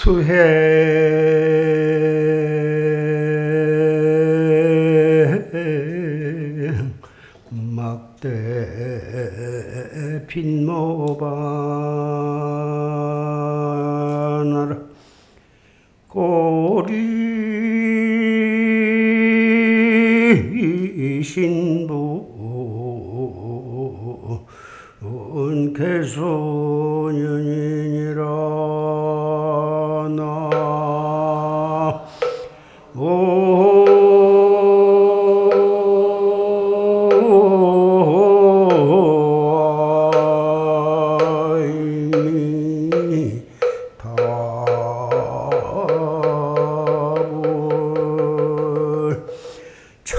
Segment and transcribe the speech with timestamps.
[0.00, 0.24] 수행
[7.50, 8.24] 막대
[10.26, 11.20] 빈모바나라
[16.08, 16.94] 고리
[21.22, 22.00] 신부
[25.02, 26.49] 은개소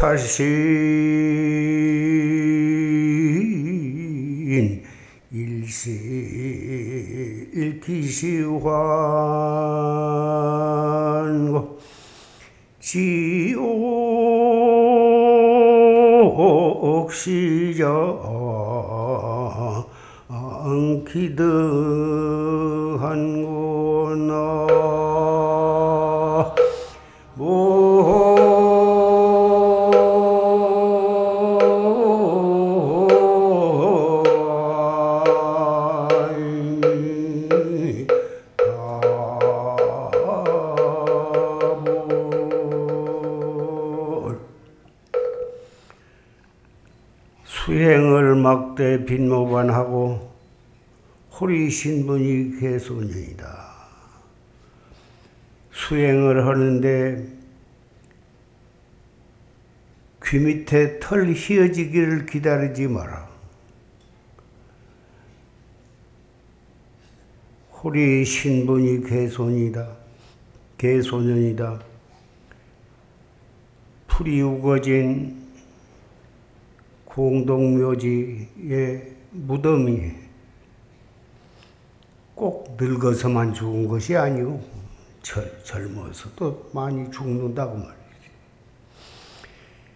[0.01, 0.41] 차신
[5.31, 5.91] 일시
[7.53, 8.72] 일기시환고
[12.79, 13.51] 지옥시저
[21.06, 21.50] 기드
[48.71, 50.31] 막대 빈모반하고
[51.31, 53.71] 호리 신분이 개소년이다.
[55.71, 57.27] 수행을 하는데
[60.23, 63.29] 귀 밑에 털 휘어지기를 기다리지 마라.
[67.71, 69.97] 호리 신분이 개손이다.
[70.77, 71.81] 개소년이다.
[74.07, 75.41] 풀이 우거진
[77.13, 80.11] 공동묘지의 무덤이
[82.35, 84.59] 꼭 늙어서만 죽은 것이 아니오.
[85.21, 87.95] 젊, 젊어서도 많이 죽는다고 말이지.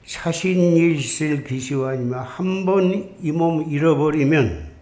[0.05, 4.75] 사신일실 기시환이면 한 번 이 몸 잃어버리면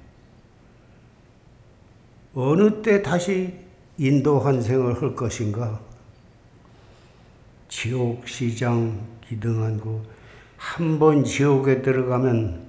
[2.36, 3.54] 어느 때 다시
[3.98, 5.80] 인도 환생을 할 것인가?
[7.70, 9.00] 지옥 시장
[9.30, 10.04] 기등한고
[10.64, 12.64] 한 번 지옥에 들어가면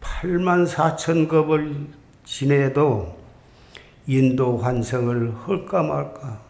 [0.00, 1.88] 8만 4천 겁을
[2.24, 3.16] 지내도
[4.06, 6.40] 인도 환생을 할까 말까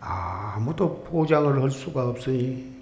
[0.00, 2.72] 아무도 보장을 할 수가 없으니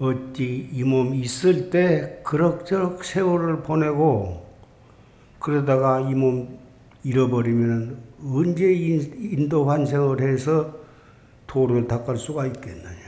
[0.00, 4.44] 어찌 이 몸 있을 때 그럭저럭 세월을 보내고
[5.38, 6.58] 그러다가 이 몸
[7.04, 10.72] 잃어버리면 언제 인도 환생을 해서
[11.46, 13.01] 도를 닦을 수가 있겠느냐.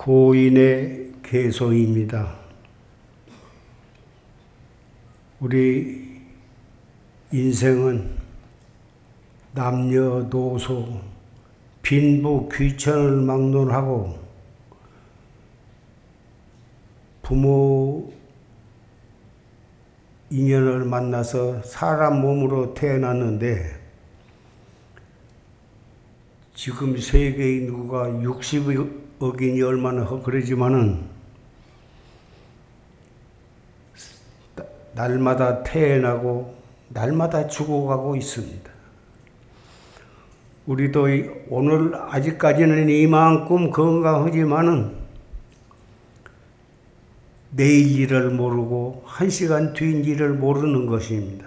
[0.00, 2.34] 고인의 개소입니다.
[5.40, 6.22] 우리
[7.30, 8.16] 인생은
[9.52, 11.02] 남녀노소
[11.82, 14.18] 빈부 귀천을 막론하고
[17.20, 18.10] 부모
[20.30, 23.78] 인연을 만나서 사람 몸으로 태어났는데
[26.54, 31.04] 지금 세계 인구가 60 억인이 얼마나 그러지만은
[34.94, 36.54] 날마다 태어나고
[36.88, 38.70] 날마다 죽어가고 있습니다.
[40.66, 41.06] 우리도
[41.48, 44.98] 오늘 아직까지는 이만큼 건강하지만은
[47.50, 51.46] 내일 일을 모르고 한 시간 뒤인 일을 모르는 것입니다.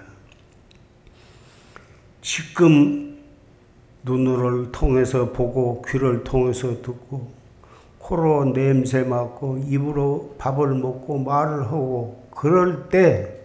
[2.22, 3.18] 지금
[4.04, 7.43] 눈을 통해서 보고 귀를 통해서 듣고
[8.04, 13.40] 코로 냄새 맡고 입으로 밥을 먹고 말을 하고 그럴 때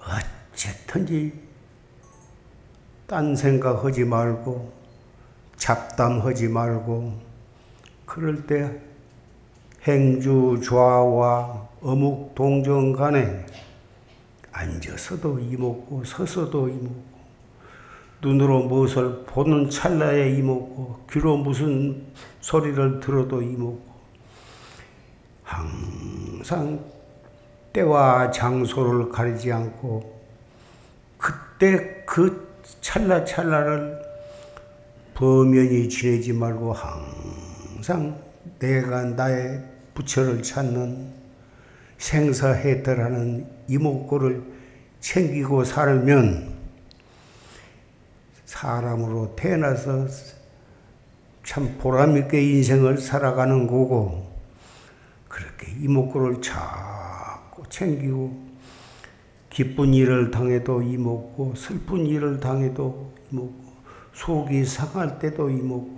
[0.00, 1.32] 어쨌든지
[3.06, 4.72] 딴 생각하지 말고
[5.56, 7.12] 잡담하지 말고
[8.04, 8.80] 그럴 때
[9.84, 13.46] 행주 좌와 어묵 동정 간에
[14.50, 17.11] 앉아서도 이먹고 서서도 이먹고
[18.22, 22.06] 눈으로 무엇을 보는 찰나에 이먹고 귀로 무슨
[22.40, 23.92] 소리를 들어도 이먹고.
[25.42, 26.80] 항상
[27.72, 30.22] 때와 장소를 가리지 않고
[31.18, 32.48] 그때 그
[32.80, 34.00] 찰나찰나를
[35.14, 38.22] 범연히 지내지 말고 항상
[38.58, 39.62] 내가 나의
[39.94, 41.12] 부처를 찾는
[41.98, 44.42] 생사해탈하는 이목구를
[45.00, 46.61] 챙기고 살면
[48.52, 50.06] 사람으로 태어나서
[51.42, 54.30] 참 보람있게 인생을 살아가는 거고,
[55.26, 58.52] 그렇게 이목구를 자꾸 챙기고,
[59.48, 63.54] 기쁜 일을 당해도 이목구, 슬픈 일을 당해도 이목구,
[64.12, 65.90] 속이 상할 때도 이목구,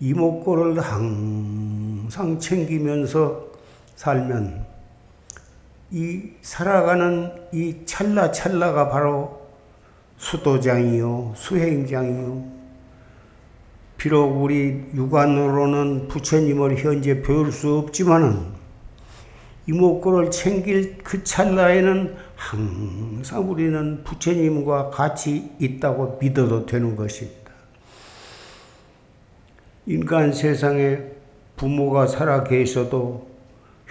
[0.00, 3.46] 이목구를 항상 챙기면서
[3.94, 4.66] 살면
[5.92, 9.41] 이 살아가는 이 찰나찰나가 바로
[10.22, 12.44] 수도장이요, 수행장이요.
[13.96, 18.40] 비록 우리 육안으로는 부처님을 현재 배울 수 없지만은
[19.66, 27.52] 이목구를 챙길 그 찰나에는 항상 우리는 부처님과 같이 있다고 믿어도 되는 것입니다.
[29.86, 30.98] 인간 세상에
[31.56, 33.28] 부모가 살아 계셔도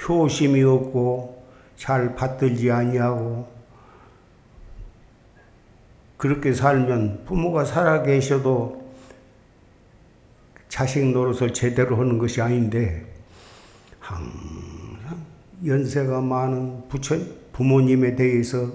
[0.07, 1.43] 효심이 없고
[1.75, 3.60] 잘 받들지 아니하고
[6.21, 8.93] 그렇게 살면 부모가 살아 계셔도
[10.69, 13.11] 자식 노릇을 제대로 하는 것이 아닌데
[13.99, 15.25] 항상
[15.65, 17.17] 연세가 많은 부처
[17.53, 18.71] 부모님에 대해서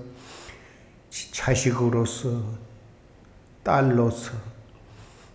[1.08, 2.43] 자식으로서
[3.62, 4.32] 딸로서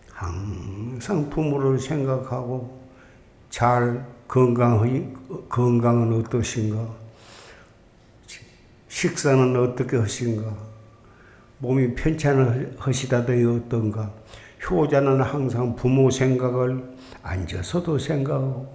[0.09, 2.89] 항상 부모를 생각하고
[3.49, 4.81] 잘 건강
[5.47, 6.93] 건강은 어떠신가?
[8.89, 10.70] 식사는 어떻게 하신가
[11.61, 14.11] 몸이 편찮으시다더니 어떤가?
[14.67, 16.83] 효자는 항상 부모 생각을
[17.21, 18.67] 앉아서도 생각하고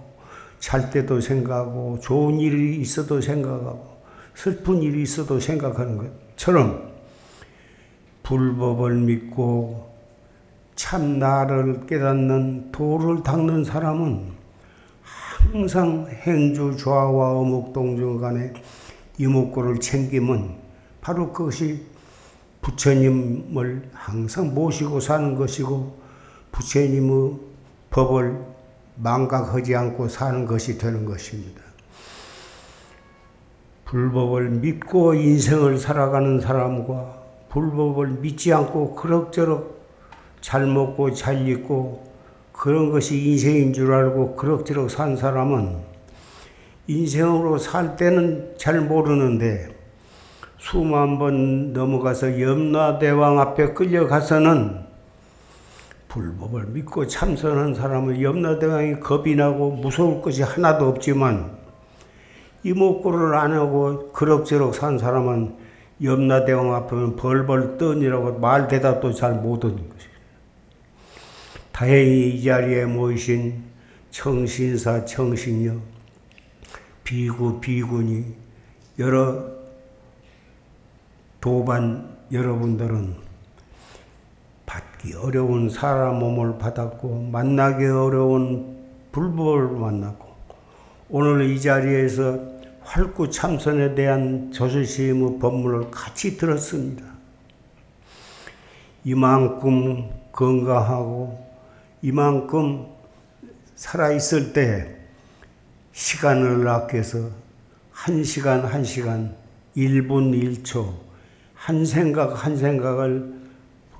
[0.59, 3.97] 잘 때도 생각하고 좋은 일이 있어도 생각하고
[4.35, 6.91] 슬픈 일이 있어도 생각하는 것처럼
[8.23, 9.89] 불법을 믿고
[10.75, 14.31] 참 나를 깨닫는 도를 닦는 사람은
[15.01, 18.53] 항상 행주 좌와 어묵 동중 간에
[19.17, 20.55] 이목구를 챙기면
[21.01, 21.96] 바로 그것이
[22.67, 25.95] 부처님을 항상 모시고 사는 것이고
[26.51, 27.39] 부처님의
[27.89, 28.37] 법을
[28.95, 31.61] 망각하지 않고 사는 것이 되는 것입니다.
[33.85, 39.77] 불법을 믿고 인생을 살아가는 사람과 불법을 믿지 않고 그럭저럭
[40.41, 42.05] 잘 먹고 잘 입고
[42.51, 45.77] 그런 것이 인생인 줄 알고 그럭저럭 산 사람은
[46.87, 49.76] 인생으로 살 때는 잘 모르는데
[50.57, 54.87] 수만 번 넘어가서 염라대왕 앞에 끌려가서는
[56.07, 61.57] 불법을 믿고 참선한 사람은 염라대왕이 겁이 나고 무서울 것이 하나도 없지만
[62.63, 65.55] 이목구를 안 하고 그럭저럭 산 사람은
[66.01, 70.17] 염라대왕 앞에는 벌벌 떠니라고 말 대답도 잘 못하는 것이에요.
[71.71, 73.63] 다행히 이 자리에 모이신
[74.09, 75.75] 청신사 청신녀
[77.03, 78.25] 비구 비군이
[78.99, 79.56] 여러
[81.39, 83.15] 도반 여러분들은
[84.65, 88.77] 받기 어려운 사람 몸을 받았고 만나기 어려운
[89.11, 90.27] 불법을 만났고
[91.09, 92.39] 오늘 이 자리에서
[92.81, 97.05] 활구 참선에 대한 조실시의 법문을 같이 들었습니다.
[99.03, 101.47] 이만큼 건강하고
[102.01, 102.87] 이만큼
[103.75, 104.97] 살아있을 때
[105.93, 107.29] 시간을 아껴서
[107.91, 109.35] 한 시간 한 시간
[109.75, 111.06] 1분 1초
[111.57, 113.33] 한 생각 한 생각을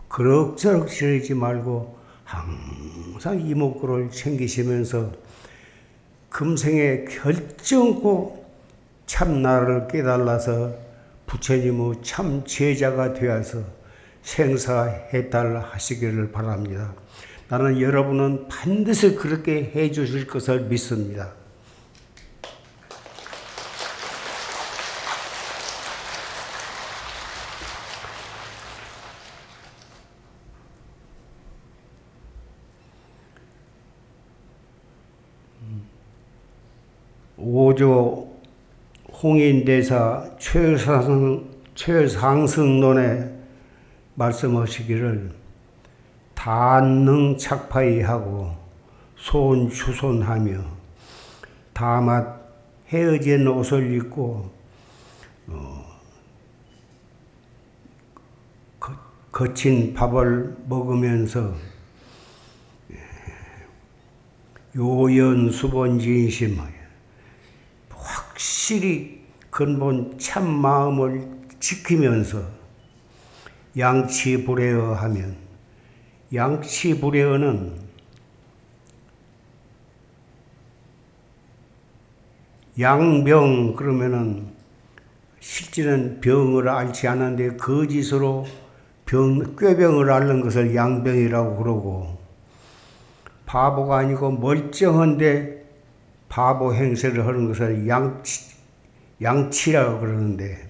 [0.08, 5.12] 그럭저럭 지르지 말고 항상 이목구를 챙기시면서
[6.30, 8.46] 금생에 결정코
[9.06, 10.76] 참 나를 깨달아서
[11.26, 13.60] 부처님의 참 제자가 되어서
[14.22, 16.94] 생사해탈 하시기를 바랍니다.
[17.50, 21.34] 나는 여러분은 반드시 그렇게 해 주실 것을 믿습니다.
[37.78, 38.28] 오조
[39.22, 43.38] 홍인대사 최상승, 최상승론에
[44.16, 45.32] 말씀하시기를
[46.34, 48.56] 단능 착파이하고
[49.16, 50.64] 손추손하며
[51.74, 52.38] 다맛
[52.90, 54.50] 헤어진 옷을 입고
[55.48, 55.86] 어,
[59.32, 61.54] 거친 밥을 먹으면서
[64.76, 66.77] 요연수본진심하여
[68.68, 71.26] 확실히 근본 참 마음을
[71.58, 72.44] 지키면서
[73.78, 75.38] 양치불에어 하면
[76.34, 77.80] 양치불에어는
[82.78, 84.48] 양병 그러면은
[85.40, 88.46] 실제는 병을 앓지 않았는데 거짓으로
[89.06, 92.18] 병, 꾀병을 앓는 것을 양병이라고 그러고
[93.46, 95.66] 바보가 아니고 멀쩡한데
[96.28, 98.57] 바보 행세를 하는 것을 양치,
[99.22, 100.70] 양치라고 그러는데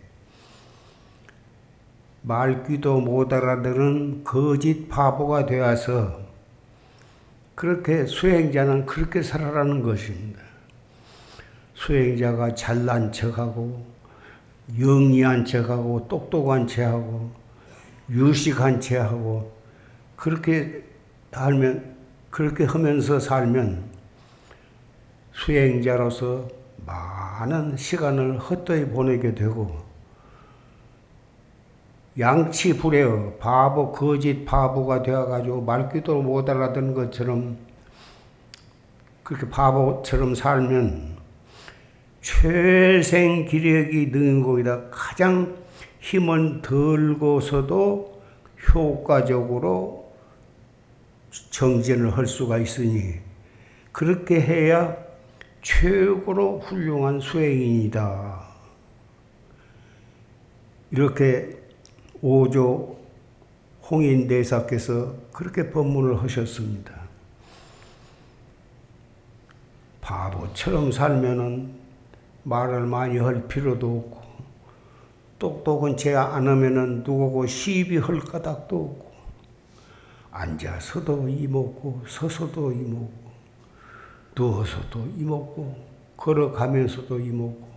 [2.22, 6.20] 말귀도 못 알아들은 거짓 바보가 되어서
[7.56, 10.42] 그렇게 수행자는 그렇게 살아라는 것입니다.
[11.74, 13.86] 수행자가 잘난 척하고
[14.80, 17.32] 영리한 척하고 똑똑한 척하고
[18.10, 19.56] 유식한 척하고
[20.16, 20.84] 그렇게
[21.32, 21.96] 알면
[22.30, 23.86] 그렇게 하면서 살면
[25.34, 26.48] 수행자로서
[26.88, 29.86] 많은 시간을 헛되이 보내게 되고
[32.18, 37.58] 양치 불에어 바보 거짓 바보가 되어가지고 말귀도 못 알아듣는 것처럼
[39.22, 41.18] 그렇게 바보처럼 살면
[42.22, 44.90] 최생 기력이 는 곡이다.
[44.90, 45.56] 가장
[46.00, 48.22] 힘은 덜고서도
[48.74, 50.12] 효과적으로
[51.52, 53.16] 정진을 할 수가 있으니
[53.92, 55.07] 그렇게 해야
[55.68, 58.42] 최고로 훌륭한 수행인이다.
[60.92, 61.62] 이렇게
[62.22, 62.98] 오조
[63.90, 66.94] 홍인대사께서 그렇게 법문을 하셨습니다.
[70.00, 71.74] 바보처럼 살면은
[72.44, 74.22] 말을 많이 할 필요도 없고
[75.38, 79.12] 똑똑한 채안 하면은 누구고 시비 할 까닭도 없고
[80.32, 83.27] 앉아서도 이먹고 서서도 이먹고
[84.38, 85.76] 누워서도 이먹고
[86.16, 87.68] 걸어가면서도 이먹고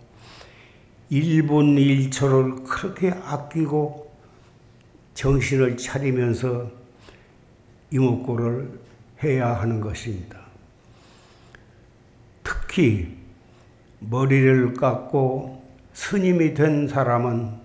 [1.11, 4.11] 1분 1초를 그렇게 아끼고
[5.15, 6.69] 정신을 차리면서
[7.89, 8.79] 이목구를
[9.23, 10.39] 해야 하는 것입니다.
[12.43, 13.17] 특히
[13.99, 15.63] 머리를 깎고
[15.93, 17.59] 스님이 된 사람은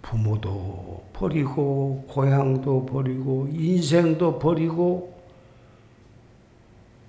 [0.00, 5.11] 부모도 버리고 고향도 버리고 인생도 버리고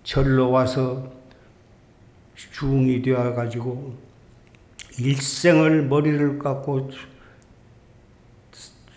[0.03, 1.11] 절로 와서
[2.35, 3.95] 중이 되어 가지고
[4.99, 6.91] 일생을 머리를 깎고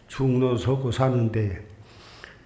[0.08, 1.64] 중로 서고 사는데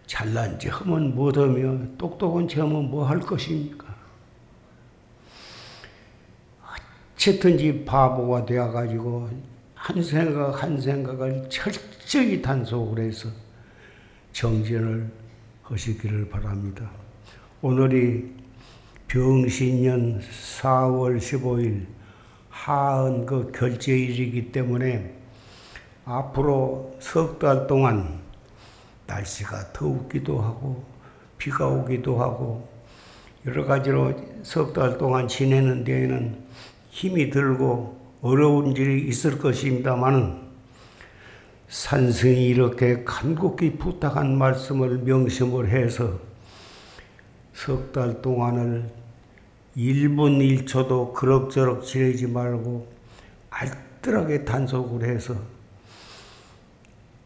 [0.07, 3.87] 잘난 지 하면 못하며 똑똑한 체 하면 뭐 할 것입니까?
[7.15, 9.31] 어쨌든지 바보가 되어가지고
[9.75, 13.29] 한 생각 한 생각을 철저히 단속을 해서
[14.33, 15.11] 정진을
[15.63, 16.91] 하시기를 바랍니다.
[17.63, 18.40] 오늘이
[19.11, 21.85] 병신년 4월 15일
[22.49, 25.17] 하은 그 결제일이기 때문에
[26.05, 28.21] 앞으로 석 달 동안
[29.09, 30.85] 날씨가 더우기도 하고
[31.39, 32.69] 비가 오기도 하고
[33.47, 34.15] 여러 가지로
[34.45, 36.45] 석 달 동안 지내는 데에는
[36.91, 40.39] 힘이 들고 어려운 일이 있을 것입니다만은
[41.67, 46.30] 산승이 이렇게 간곡히 부탁한 말씀을 명심을 해서
[47.61, 48.91] 석 달 동안을
[49.77, 52.91] 1분 1초도 그럭저럭 지내지 말고
[53.51, 55.35] 알뜰하게 단속을 해서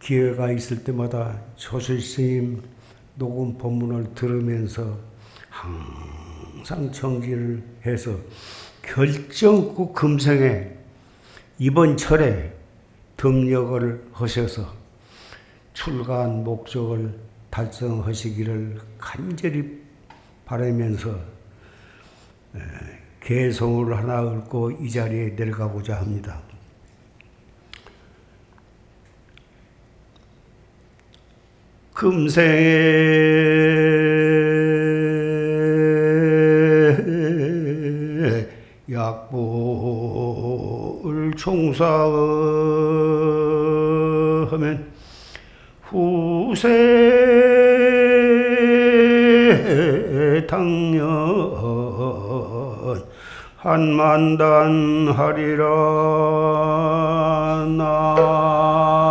[0.00, 2.64] 기회가 있을 때마다 조실 스님
[3.14, 4.98] 녹음 법문을 들으면서
[5.50, 8.18] 항상 정지를 해서
[8.82, 10.72] 결정코 금생에
[11.60, 12.52] 이번 철에
[13.16, 14.74] 등력을 하셔서
[15.74, 19.83] 출가한 목적을 달성하시기를 간절히
[20.44, 21.18] 바라면서
[23.20, 26.40] 개성을 하나 읊고 이 자리에 내려가고자 합니다.
[31.94, 32.44] 금생에
[38.90, 39.44] 약불
[41.36, 42.04] 총사하면
[45.82, 47.43] 후세
[50.46, 51.04] 당연
[53.56, 55.64] 한만단 하리라
[57.78, 59.03] 나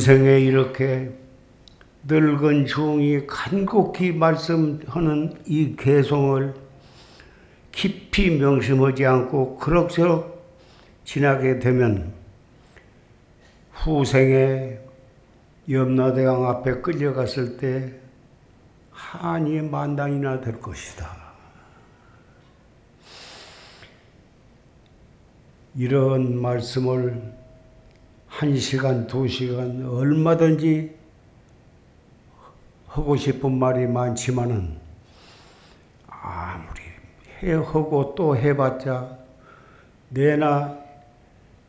[0.00, 1.12] 금생에 이렇게
[2.04, 6.54] 늙은 중이 간곡히 말씀하는 이 개송을
[7.70, 10.42] 깊이 명심하지 않고 그럭저럭
[11.04, 12.14] 지나게 되면
[13.72, 14.78] 후생에
[15.68, 17.92] 염라대왕 앞에 끌려갔을 때
[18.90, 21.14] 한이 만당이나 될 것이다.
[25.74, 27.39] 이런 말씀을
[28.30, 30.94] 한 시간, 두 시간 얼마든지
[32.86, 34.78] 하고 싶은 말이 많지만은
[36.06, 36.80] 아무리
[37.42, 39.18] 해 하고 또 해봤자
[40.10, 40.78] 내나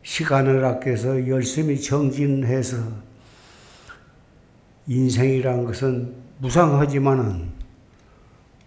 [0.04, 2.78] 시간을 아껴서 열심히 정진해서
[4.88, 7.50] 인생이란 것은 무상하지만은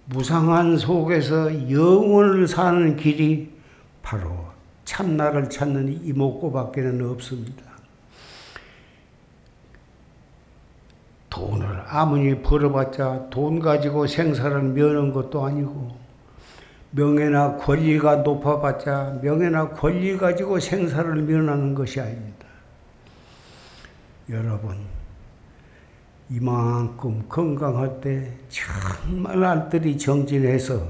[0.07, 3.53] 무상한 속에서 영원을 사는 길이
[4.03, 4.47] 바로
[4.85, 7.74] 참나를 찾는 이목구밖에는 없습니다.
[11.35, 15.97] 돈을 아무리 벌어봤자 돈 가지고 생사를 면한 것도 아니고
[16.93, 22.47] 명예나 권리가 높아봤자 명예나 권리 가지고 생사를 면하는 것이 아닙니다.
[24.31, 24.79] 여러분
[26.31, 30.87] 이만큼 건강할 때 정말 알뜰히 정진해서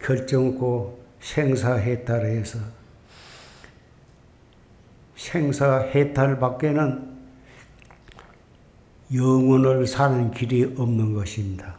[0.00, 2.58] 결정코 생사해탈해서
[5.14, 7.15] 생사해탈 밖에는
[9.14, 11.76] 영혼을 사는 길이 없는 것입니다.